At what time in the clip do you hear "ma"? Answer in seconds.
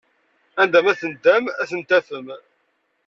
0.85-0.93